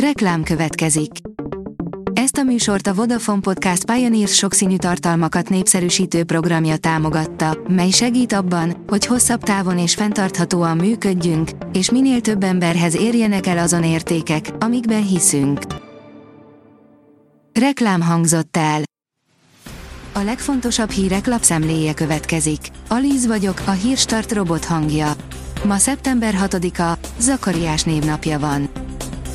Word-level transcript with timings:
Reklám 0.00 0.42
következik. 0.42 1.10
Ezt 2.12 2.36
a 2.36 2.42
műsort 2.42 2.86
a 2.86 2.94
Vodafone 2.94 3.40
Podcast 3.40 3.84
Pioneers 3.84 4.34
sokszínű 4.34 4.76
tartalmakat 4.76 5.48
népszerűsítő 5.48 6.24
programja 6.24 6.76
támogatta, 6.76 7.58
mely 7.68 7.90
segít 7.90 8.32
abban, 8.32 8.84
hogy 8.86 9.06
hosszabb 9.06 9.42
távon 9.42 9.78
és 9.78 9.94
fenntarthatóan 9.94 10.76
működjünk, 10.76 11.50
és 11.72 11.90
minél 11.90 12.20
több 12.20 12.42
emberhez 12.42 12.96
érjenek 12.96 13.46
el 13.46 13.58
azon 13.58 13.84
értékek, 13.84 14.50
amikben 14.58 15.06
hiszünk. 15.06 15.60
Reklám 17.52 18.00
hangzott 18.00 18.56
el. 18.56 18.82
A 20.12 20.20
legfontosabb 20.20 20.90
hírek 20.90 21.26
lapszemléje 21.26 21.94
következik. 21.94 22.60
Alíz 22.88 23.26
vagyok, 23.26 23.62
a 23.66 23.70
hírstart 23.70 24.32
robot 24.32 24.64
hangja. 24.64 25.12
Ma 25.64 25.76
szeptember 25.76 26.34
6-a, 26.42 26.98
Zakariás 27.18 27.82
névnapja 27.82 28.38
van. 28.38 28.85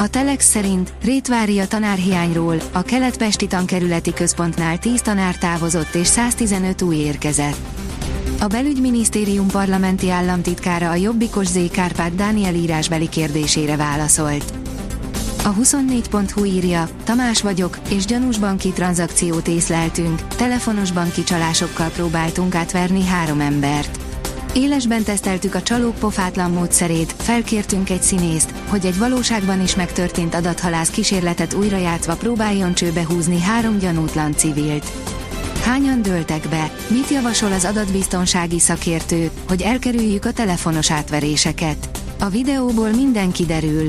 A 0.02 0.10
Telex 0.10 0.46
szerint 0.46 0.94
Rétvári 1.04 1.60
a 1.60 1.68
tanárhiányról, 1.68 2.58
a 2.72 2.82
keletpesti 2.82 3.48
tankerületi 3.48 4.14
központnál 4.14 4.78
10 4.78 5.02
tanár 5.02 5.38
távozott 5.38 5.96
és 5.96 6.08
115 6.08 6.82
új 6.82 6.96
érkezett. 6.96 7.58
A 8.40 8.48
belügyminisztérium 8.48 9.48
parlamenti 9.48 10.10
államtitkára 10.10 10.90
a 10.90 10.96
jobbikos 10.96 11.48
Z. 11.48 11.72
Kárpát 11.72 12.16
Dániel 12.16 12.56
írásbeli 12.56 13.10
kérdésére 13.10 13.76
válaszolt. 13.76 14.54
A 15.44 15.54
24.hu 15.54 16.46
írja, 16.46 16.90
Tamás 17.04 17.42
vagyok, 17.42 17.78
és 17.90 18.06
gyanús 18.06 18.38
banki 18.38 18.70
tranzakciót 18.70 19.48
észleltünk, 19.48 20.28
telefonos 20.28 20.92
banki 20.92 21.24
csalásokkal 21.24 21.90
próbáltunk 21.90 22.56
átverni 22.56 23.06
három 23.06 23.40
embert. 23.40 24.01
Élesben 24.54 25.04
teszteltük 25.04 25.56
a 25.56 25.62
csalók 25.62 25.96
pofátlan 25.96 26.52
módszerét, 26.52 27.16
felkértünk 27.18 27.90
egy 27.90 28.02
színészt, 28.02 28.54
hogy 28.68 28.86
egy 28.86 28.98
valóságban 28.98 29.62
is 29.62 29.76
megtörtént 29.76 30.36
adathalász 30.36 30.90
kísérletet 30.90 31.54
újrajátszva 31.54 32.16
próbáljon 32.16 32.74
csőbe 32.74 33.06
húzni 33.06 33.42
három 33.42 33.78
gyanútlan 33.78 34.34
civilt. 34.36 34.92
Hányan 35.64 36.02
dőltek 36.02 36.48
be? 36.50 36.72
Mit 36.88 37.10
javasol 37.10 37.52
az 37.52 37.66
adatbiztonsági 37.66 38.60
szakértő, 38.60 39.30
hogy 39.48 39.62
elkerüljük 39.62 40.26
a 40.26 40.34
telefonos 40.34 40.92
átveréseket? 40.92 41.90
A 42.20 42.30
videóból 42.30 42.90
minden 42.90 43.32
kiderül. 43.32 43.88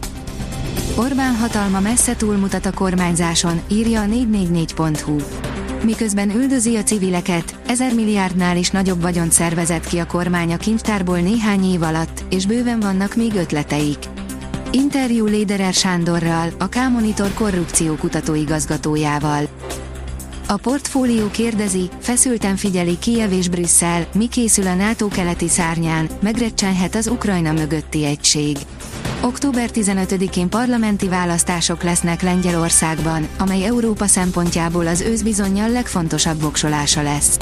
Orbán 0.97 1.35
hatalma 1.35 1.81
messze 1.81 2.17
túlmutat 2.17 2.67
a 2.67 2.73
kormányzáson, 2.73 3.61
írja 3.69 4.01
a 4.01 4.07
444.hu 4.07 5.42
miközben 5.85 6.31
üldözi 6.31 6.77
a 6.77 6.83
civileket, 6.83 7.55
ezer 7.67 7.95
milliárdnál 7.95 8.57
is 8.57 8.71
nagyobb 8.71 9.03
vagyont 9.03 9.33
szervezett 9.33 9.87
ki 9.87 9.99
a 9.99 10.07
kormány 10.07 10.53
a 10.53 10.57
kincstárból 10.57 11.19
néhány 11.19 11.65
év 11.73 11.83
alatt, 11.83 12.25
és 12.31 12.47
bőven 12.47 12.81
vannak 12.81 13.15
még 13.15 13.35
ötleteik. 13.35 13.99
Interjú 14.71 15.27
Léderer 15.27 15.73
Sándorral, 15.73 16.49
a 16.59 16.69
K-Monitor 16.69 17.33
korrupció 17.35 17.95
kutatóigazgatójával. 17.95 19.49
A 20.47 20.57
portfólió 20.57 21.31
kérdezi, 21.31 21.91
feszülten 22.01 22.57
figyeli 22.57 22.99
Kiev 22.99 23.33
és 23.33 23.49
Brüsszel, 23.49 24.07
mi 24.15 24.29
készül 24.29 24.67
a 24.67 24.75
NATO 24.75 25.09
keleti 25.09 25.49
szárnyán, 25.49 26.09
megrecsenhet 26.21 26.95
az 26.95 27.07
Ukrajna 27.07 27.53
mögötti 27.53 28.05
egység. 28.05 28.57
Október 29.25 29.71
15-én 29.75 30.49
parlamenti 30.49 31.09
választások 31.09 31.83
lesznek 31.83 32.23
Lengyelországban, 32.23 33.29
amely 33.39 33.65
Európa 33.65 34.07
szempontjából 34.07 34.87
az 34.87 35.01
őszbizonyal 35.01 35.71
legfontosabb 35.71 36.41
voksolása 36.41 37.03
lesz. 37.03 37.37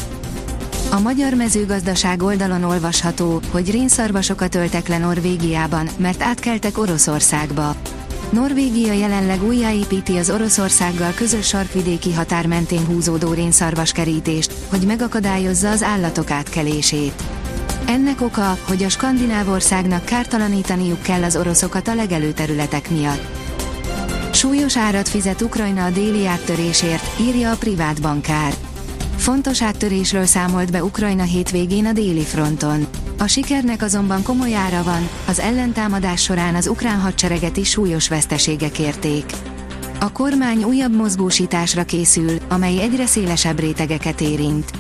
A 0.91 1.01
magyar 1.01 1.35
mezőgazdaság 1.35 2.23
oldalon 2.23 2.63
olvasható, 2.65 3.41
hogy 3.51 3.71
rénszarvasokat 3.71 4.55
öltek 4.55 4.89
le 4.89 4.99
Norvégiában, 4.99 5.89
mert 5.97 6.23
átkeltek 6.23 6.79
Oroszországba. 6.79 7.75
Norvégia 8.31 8.93
jelenleg 8.93 9.43
újjáépíti 9.43 10.17
az 10.17 10.31
Oroszországgal 10.31 11.13
közös 11.15 11.47
sarkvidéki 11.47 12.13
határ 12.13 12.47
mentén 12.47 12.85
húzódó 12.85 13.33
rénszarvaskerítést, 13.33 14.53
hogy 14.69 14.87
megakadályozza 14.87 15.71
az 15.71 15.83
állatok 15.83 16.31
átkelését. 16.31 17.40
Ennek 17.91 18.21
oka, 18.21 18.59
hogy 18.69 18.83
a 18.83 18.89
skandináv 18.89 19.49
országnak 19.49 20.05
kártalanítaniuk 20.05 21.03
kell 21.03 21.23
az 21.23 21.37
oroszokat 21.37 21.89
a 21.89 21.95
legelőterületek 21.95 22.91
miatt. 22.91 23.23
Súlyos 24.33 24.77
árat 24.77 25.09
fizet 25.09 25.43
Ukrajna 25.43 25.85
a 25.85 25.91
déli 25.91 26.27
áttörésért, 26.27 27.21
írja 27.21 27.51
a 27.51 27.57
privát 27.57 28.01
bankár. 28.01 28.55
Fontos 29.17 29.63
áttörésről 29.63 30.25
számolt 30.25 30.71
be 30.71 30.85
Ukrajna 30.85 31.23
hétvégén 31.23 31.87
a 31.87 31.93
déli 31.93 32.23
fronton. 32.23 32.87
A 33.19 33.27
sikernek 33.27 33.83
azonban 33.83 34.23
komoly 34.23 34.55
ára 34.55 34.83
van, 34.83 35.09
az 35.27 35.39
ellentámadás 35.39 36.23
során 36.23 36.55
az 36.55 36.67
ukrán 36.67 37.01
hadsereget 37.01 37.57
is 37.57 37.71
súlyos 37.71 38.09
veszteségek 38.09 38.79
érték. 38.79 39.25
A 40.01 40.13
kormány 40.13 40.65
újabb 40.65 40.97
mozgósításra 40.97 41.85
készül, 41.85 42.39
amely 42.49 42.81
egyre 42.81 43.07
szélesebb 43.07 43.59
rétegeket 43.59 44.21
érint. 44.21 44.80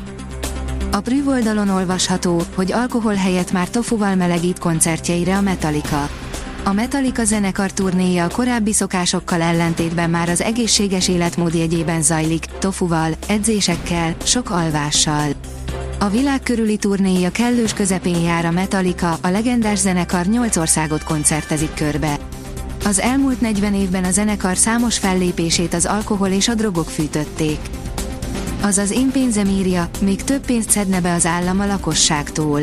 A 0.92 1.00
Prüv 1.00 1.28
oldalon 1.28 1.68
olvasható, 1.68 2.42
hogy 2.54 2.72
alkohol 2.72 3.14
helyett 3.14 3.52
már 3.52 3.68
tofuval 3.68 4.14
melegít 4.14 4.58
koncertjeire 4.58 5.36
a 5.36 5.40
Metallica. 5.40 6.08
A 6.64 6.72
Metallica 6.72 7.24
zenekar 7.24 7.72
turnéja 7.72 8.24
a 8.24 8.28
korábbi 8.28 8.72
szokásokkal 8.72 9.40
ellentétben 9.40 10.10
már 10.10 10.28
az 10.28 10.40
egészséges 10.42 11.08
életmód 11.08 11.54
jegyében 11.54 12.02
zajlik, 12.02 12.44
tofuval, 12.44 13.10
edzésekkel, 13.28 14.14
sok 14.22 14.50
alvással. 14.50 15.28
A 15.98 16.08
világ 16.08 16.42
körüli 16.42 16.76
turnéja 16.76 17.30
kellős 17.30 17.72
közepén 17.72 18.20
jár 18.20 18.44
a 18.44 18.50
Metallica, 18.50 19.18
a 19.22 19.28
legendás 19.28 19.78
zenekar 19.78 20.26
8 20.26 20.56
országot 20.56 21.04
koncertezik 21.04 21.74
körbe. 21.74 22.18
Az 22.84 23.00
elmúlt 23.00 23.40
40 23.40 23.74
évben 23.74 24.04
a 24.04 24.10
zenekar 24.10 24.56
számos 24.56 24.98
fellépését 24.98 25.74
az 25.74 25.86
alkohol 25.86 26.28
és 26.28 26.48
a 26.48 26.54
drogok 26.54 26.88
fűtötték. 26.88 27.58
Azaz 28.62 28.90
én 28.90 29.10
pénzem 29.10 29.48
írja, 29.48 29.88
még 30.00 30.24
több 30.24 30.46
pénzt 30.46 30.70
szedne 30.70 31.00
be 31.00 31.12
az 31.12 31.26
állam 31.26 31.60
a 31.60 31.66
lakosságtól. 31.66 32.60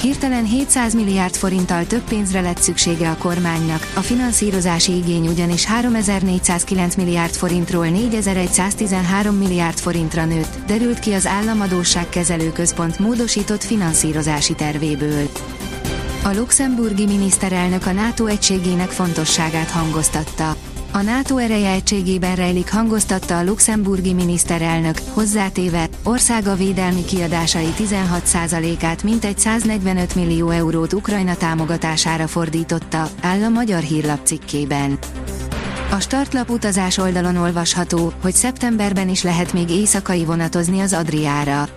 Hirtelen 0.00 0.44
700 0.44 0.94
milliárd 0.94 1.34
forinttal 1.34 1.86
több 1.86 2.02
pénzre 2.02 2.40
lett 2.40 2.58
szüksége 2.58 3.10
a 3.10 3.16
kormánynak, 3.16 3.92
a 3.94 4.00
finanszírozási 4.00 4.96
igény 4.96 5.28
ugyanis 5.28 5.64
3409 5.64 6.94
milliárd 6.94 7.34
forintról 7.34 7.86
4113 7.86 9.36
milliárd 9.36 9.78
forintra 9.78 10.24
nőtt, 10.24 10.56
derült 10.66 10.98
ki 10.98 11.12
az 11.12 11.26
Államadósságkezelő 11.26 12.52
Központ 12.52 12.98
módosított 12.98 13.62
finanszírozási 13.64 14.54
tervéből. 14.54 15.28
A 16.24 16.34
luxemburgi 16.34 17.06
miniszterelnök 17.06 17.86
a 17.86 17.92
NATO 17.92 18.26
egységének 18.26 18.90
fontosságát 18.90 19.70
hangoztatta. 19.70 20.56
A 20.94 21.02
NATO 21.02 21.36
ereje 21.36 21.70
egységében 21.70 22.34
rejlik 22.34 22.70
hangoztatta 22.70 23.38
a 23.38 23.44
luxemburgi 23.44 24.12
miniszterelnök, 24.12 24.98
hozzátéve, 25.12 25.88
országa 26.02 26.54
védelmi 26.54 27.04
kiadásai 27.04 27.68
16%-át 27.78 29.02
mintegy 29.02 29.38
145 29.38 30.14
millió 30.14 30.50
eurót 30.50 30.92
Ukrajna 30.92 31.36
támogatására 31.36 32.26
fordította, 32.26 33.08
áll 33.20 33.42
a 33.42 33.48
magyar 33.48 33.82
hírlap 33.82 34.18
cikkében. 34.24 34.98
A 35.90 36.00
startlap 36.00 36.50
utazás 36.50 36.98
oldalon 36.98 37.36
olvasható, 37.36 38.12
hogy 38.22 38.34
szeptemberben 38.34 39.08
is 39.08 39.22
lehet 39.22 39.52
még 39.52 39.70
éjszakai 39.70 40.24
vonatozni 40.24 40.80
az 40.80 40.92
Adriára. 40.92 41.68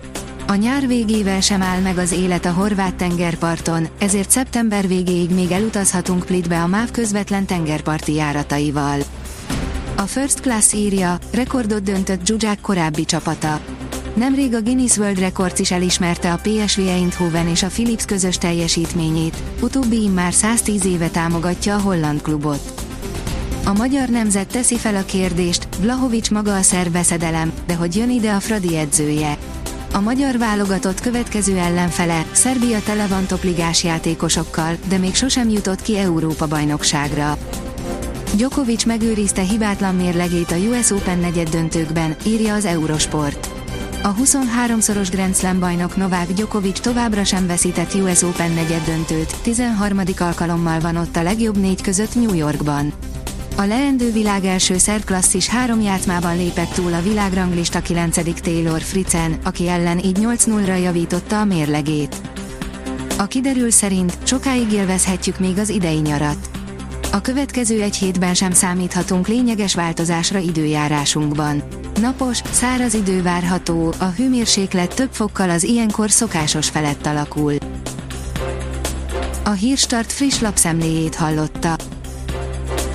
A 0.48 0.54
nyár 0.54 0.86
végével 0.86 1.40
sem 1.40 1.62
áll 1.62 1.80
meg 1.80 1.98
az 1.98 2.12
élet 2.12 2.44
a 2.44 2.52
horvát 2.52 2.94
tengerparton, 2.94 3.88
ezért 3.98 4.30
szeptember 4.30 4.88
végéig 4.88 5.30
még 5.30 5.50
elutazhatunk 5.50 6.24
Plitbe 6.24 6.62
a 6.62 6.66
MÁV 6.66 6.90
közvetlen 6.90 7.46
tengerparti 7.46 8.14
járataival. 8.14 8.98
A 9.96 10.02
First 10.02 10.40
Class 10.40 10.72
írja, 10.72 11.18
rekordot 11.32 11.82
döntött 11.82 12.26
Zsuzsák 12.26 12.60
korábbi 12.60 13.04
csapata. 13.04 13.60
Nemrég 14.14 14.54
a 14.54 14.60
Guinness 14.60 14.96
World 14.96 15.18
Records 15.18 15.60
is 15.60 15.70
elismerte 15.70 16.32
a 16.32 16.40
PSV 16.42 16.80
Eindhoven 16.80 17.48
és 17.48 17.62
a 17.62 17.68
Philips 17.68 18.04
közös 18.04 18.38
teljesítményét, 18.38 19.36
utóbbi 19.60 20.08
már 20.08 20.32
110 20.32 20.84
éve 20.84 21.08
támogatja 21.08 21.74
a 21.74 21.80
holland 21.80 22.22
klubot. 22.22 22.84
A 23.64 23.72
magyar 23.72 24.08
nemzet 24.08 24.48
teszi 24.48 24.76
fel 24.76 24.96
a 24.96 25.04
kérdést, 25.04 25.68
Vlahovics 25.80 26.30
maga 26.30 26.54
a 26.54 26.62
szerveszedelem, 26.62 27.52
de 27.66 27.74
hogy 27.74 27.96
jön 27.96 28.10
ide 28.10 28.32
a 28.32 28.40
Fradi 28.40 28.76
edzője. 28.76 29.38
A 29.96 30.00
magyar 30.00 30.38
válogatott 30.38 31.00
következő 31.00 31.56
ellenfele, 31.56 32.24
Szerbia 32.32 32.82
tele 32.82 33.06
van 33.06 33.26
topligás 33.26 33.84
játékosokkal, 33.84 34.76
de 34.88 34.98
még 34.98 35.14
sosem 35.14 35.48
jutott 35.48 35.82
ki 35.82 35.96
Európa-bajnokságra. 35.98 37.38
Djokovic 38.34 38.84
megőrizte 38.84 39.42
hibátlan 39.42 39.94
mérlegét 39.94 40.50
a 40.50 40.56
US 40.56 40.90
Open 40.90 41.18
negyed 41.18 41.48
döntőkben, 41.48 42.16
írja 42.26 42.54
az 42.54 42.64
Eurosport. 42.64 43.50
A 44.02 44.14
23-szoros 44.14 45.08
Grand 45.10 45.36
Slam 45.36 45.58
bajnok 45.58 45.96
Novák 45.96 46.32
Djokovic 46.32 46.80
továbbra 46.80 47.24
sem 47.24 47.46
veszített 47.46 47.94
US 47.94 48.22
Open 48.22 48.52
negyed 48.52 48.82
döntőt, 48.84 49.36
13. 49.42 50.00
alkalommal 50.18 50.80
van 50.80 50.96
ott 50.96 51.16
a 51.16 51.22
legjobb 51.22 51.56
négy 51.56 51.82
között 51.82 52.14
New 52.14 52.34
Yorkban. 52.34 52.92
A 53.58 53.64
leendő 53.64 54.12
világ 54.12 54.44
első 54.44 54.78
szerklasszis 54.78 55.48
három 55.48 55.80
játmában 55.80 56.36
lépett 56.36 56.68
túl 56.68 56.94
a 56.94 57.02
világranglista 57.02 57.80
9. 57.80 58.40
Taylor 58.40 58.80
Fritzen, 58.80 59.38
aki 59.44 59.68
ellen 59.68 59.98
így 59.98 60.18
8-0-ra 60.20 60.82
javította 60.82 61.40
a 61.40 61.44
mérlegét. 61.44 62.16
A 63.18 63.26
kiderül 63.26 63.70
szerint 63.70 64.18
sokáig 64.22 64.72
élvezhetjük 64.72 65.38
még 65.38 65.58
az 65.58 65.68
idei 65.68 65.98
nyarat. 65.98 66.50
A 67.12 67.20
következő 67.20 67.82
egy 67.82 67.96
hétben 67.96 68.34
sem 68.34 68.50
számíthatunk 68.50 69.28
lényeges 69.28 69.74
változásra 69.74 70.38
időjárásunkban. 70.38 71.62
Napos, 72.00 72.40
száraz 72.50 72.94
idő 72.94 73.22
várható, 73.22 73.94
a 73.98 74.04
hőmérséklet 74.04 74.94
több 74.94 75.12
fokkal 75.12 75.50
az 75.50 75.64
ilyenkor 75.64 76.10
szokásos 76.10 76.68
felett 76.68 77.06
alakul. 77.06 77.54
A 79.44 79.50
Hírstart 79.50 80.12
friss 80.12 80.40
lapszemléjét 80.40 81.14
hallotta. 81.14 81.76